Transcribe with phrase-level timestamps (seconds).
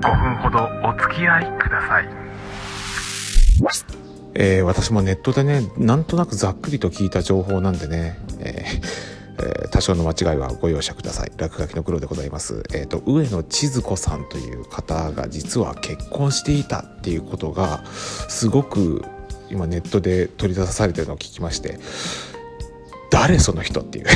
[0.00, 2.08] 5分ほどお付き合いください。
[4.34, 9.10] えー私もネットでねなんとなくざっくりと聞いた情報なんでね、えー
[9.70, 11.32] 多少の間違いはご容赦ください。
[11.38, 19.02] 落書きの黒でございます、えー、と上野千鶴子さんという方が実は結婚していたっていうことがすごく
[19.48, 21.78] 今ネットで取り出されてるのを聞きまして
[23.10, 24.06] 誰その人っていう。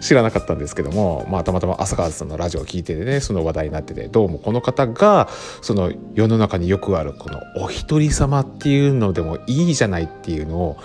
[0.00, 5.28] 知らなかったんですけども、まあ、たまたま浅川さんのラジオを聞いててねその話題になっててどうもこの方が
[5.62, 10.76] その世の中によくあるこのお一人様っていうのでもいいじゃないっていうのを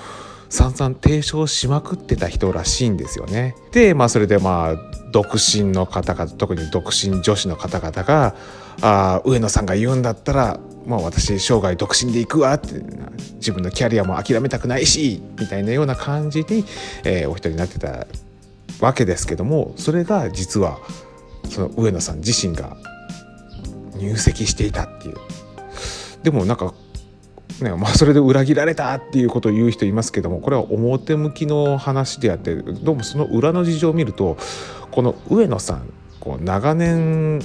[0.49, 3.55] 散々提唱しまくってた人らしいんですよね。
[3.71, 4.76] でまあそれでまあ
[5.13, 8.35] 独身の方々特に独身女子の方々が
[8.82, 12.82] 「あー上野さんが言うんだったらまあ私生涯独身で行くわ」って
[13.35, 16.66] 自分のキャリアも諦めたくないしみたいなような感じに、
[17.05, 18.05] えーお一人になってた
[18.81, 20.80] わけですけどもそれが実は
[21.49, 22.76] その上野さん自身が
[23.96, 25.15] 入籍していたっていう。
[26.24, 26.74] でもなんか
[27.62, 34.37] ねまあ、それで裏切られたっていうことを言う人いますけどもこれは表向きの話であってどうもその裏の事情を見ると
[34.90, 37.40] この上野さんこう長年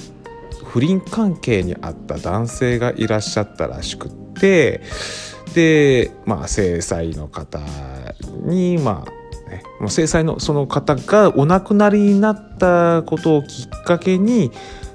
[0.65, 4.81] 不倫関係にあった男性がいらっしゃったらしくって
[5.53, 7.59] でまあ制裁の方
[8.43, 9.16] にまあ
[9.87, 14.51] 制裁のその方がお亡くなりになったことをきっかけに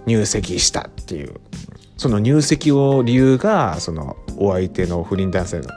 [0.06, 1.40] 入籍したっていう
[1.96, 5.70] その入籍を理由がそのお相手の不倫男性の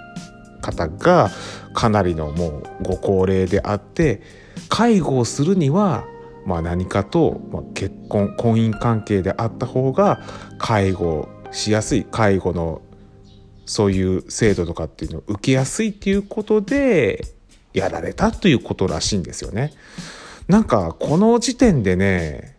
[0.62, 1.30] 方が
[1.74, 4.22] かなりのもうご高齢であって
[4.70, 6.06] 介護をするには
[6.46, 10.20] まあ何かとまあ結婚婚姻関係であった方が
[10.58, 12.82] 介護しやすい介護の
[13.68, 17.35] そういう制度とかっていうのを受けやすいっていうことで
[17.76, 19.74] やられたということらしいんですよね。
[20.48, 22.56] なんかこの時点でね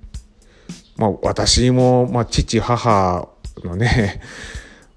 [0.96, 3.28] まあ私も、まあ、父母
[3.64, 4.20] のね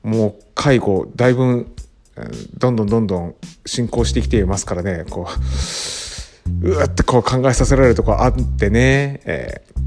[0.03, 1.67] もう介護だいぶ
[2.57, 3.35] どんどんどんどん
[3.65, 5.27] 進行してきていますからねこ
[6.63, 9.78] ううわってこう考えさせられるとこあってね、えー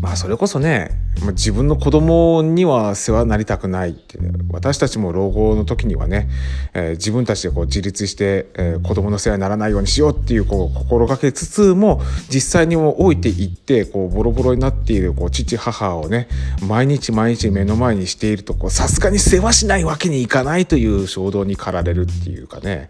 [0.00, 4.18] まあそれこそねまあ自分の子供には世話になりたくないって、
[4.50, 6.28] 私たちも老後の時にはね、
[6.74, 16.28] えー自分たちでこう自立して、えー子供の世話にならないようにしようっていうこう心がけつつも実際にも置いていってこうボロボロになっているこう父母をね
[16.66, 22.88] 毎日毎日目の前にしているとさすがに世話しないわけにいかないという衝動に駆られるっていうかね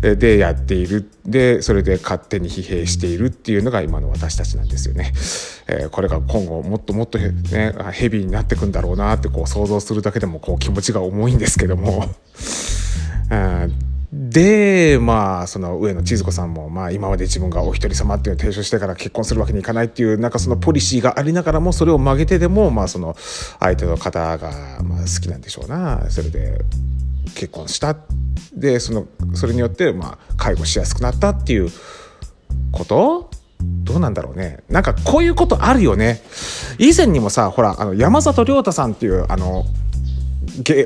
[0.00, 5.12] でやっているでそれで勝手に疲弊しているっていうのが今の私たちなんですよね。
[5.68, 12.04] えーこれが今後もっともっとへねヘビーになってくんだろうなってこう想像するだけでもこう気持ちが重いんですけども。
[13.30, 23.14] うんでまあその上野千鶴子さんも、まあ、今まで自分がお一人様っていうのを提唱してから結婚するわけにいかないっていうなんかそのポリシーがありながらもそれを曲げてでも、まあ、その
[23.60, 24.50] 相手の方が
[24.82, 26.64] まあ好きなんでしょうなそれで
[27.34, 27.96] 結婚した
[28.54, 31.68] でそのそれによってまあ介護しやすくなったっていう
[32.72, 33.30] こと
[33.60, 34.60] どうなんだろうね。
[34.68, 36.20] なんかこういうことあるよね。
[36.78, 39.64] 以前にもさほらあの山里亮太さんっていうあの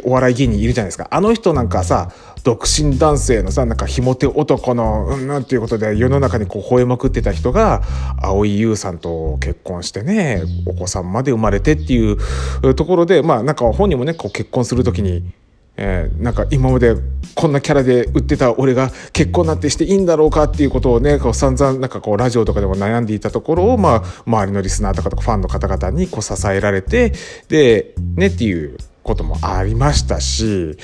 [0.05, 1.09] お笑い芸人いるじゃないですか。
[1.11, 2.11] あの人なんかさ
[2.45, 7.83] 独身男性のさなんかひも手男のうんなんていうことで世の中にこう吠えまくってた人が
[8.21, 15.33] 蒼井優さんと結婚してねお子さんまで生まれてっていうところでまあなんか本人もねこう結婚する時に
[15.77, 16.97] えーなんか今まで
[17.35, 27.13] こんなキャラで売ってた俺が結婚なんてしていいんだろうかっていうことをねこう散々なんかこうラジオとかでも悩んでいたところを、まあ、周りのリスナーとかとかファンの方々にこう支えられて
[27.49, 30.77] でねっていうこともありましたし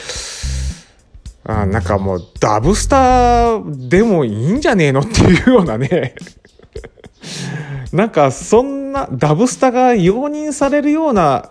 [1.45, 6.15] あなんかもうダブスターでもいいんじゃねえのっていうようなね。
[7.93, 11.51] なんかそんなダブスターが容認されるような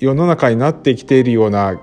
[0.00, 1.78] 世の中になってきているような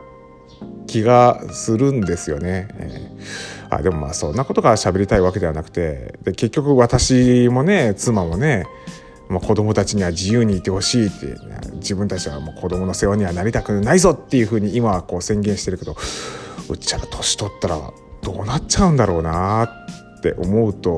[0.93, 2.67] 気がするんですよね。
[2.79, 8.65] えーあでもまあそんなことが喋りたいわけではなくてで結局私もね妻もね
[9.29, 11.35] もう子供たちには自由にいてほしいって
[11.75, 15.95] 自分たちはもう子供の世話にはなりたくないぞっていうふうに今はこう宣言してるけど
[16.69, 17.79] うっちゃら年取ったら
[18.21, 20.97] どうなっちゃうんだろうなって思うと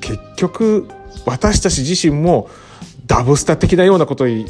[0.00, 0.88] 結局
[1.26, 2.50] 私たち自身も
[3.06, 4.46] ダブスタ的なようなことを言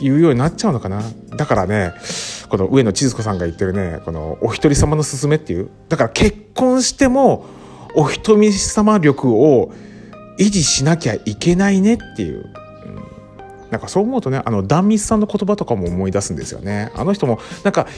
[0.00, 1.02] うようになっちゃうのかな
[1.36, 1.92] だからね
[2.54, 7.46] この上野千鶴子さんが言ってるねこのお一人様の勧めっていうだから結婚しても
[7.96, 9.72] お一人様力を
[10.38, 12.44] 維持しなきゃいけないねっていう、
[12.86, 13.02] うん。
[13.70, 16.92] なんかそう思うとねあの壇蜜さんの言葉とかも思い出すんですよね。
[16.94, 17.88] あの人もなんか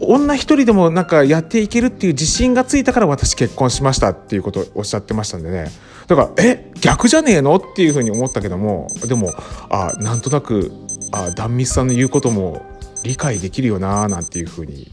[0.00, 5.66] 女一人でもなんかやっていけるっていう自信がついたから私結婚しましたっていうことをおっしゃってましたんでね。
[6.06, 9.34] だからえ逆じゃねえのっていうふうに思ったけどもでも
[9.68, 10.72] あなんとなく
[11.12, 14.90] あ壇蜜さんの言うことも理解できるよなーなんていうふうに、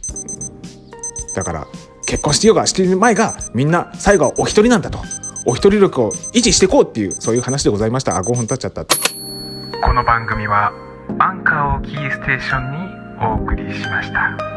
[1.35, 1.67] だから
[2.05, 4.99] 結婚してようがしてる前がみんな最後はお一人なんだと。
[5.47, 8.17] お一人力を維持していこうっていうそういう話でございました。
[8.17, 10.71] あ5分経っちゃったこの番組は
[11.19, 12.77] アンカーをキーステーションに
[13.23, 14.54] お送りしました。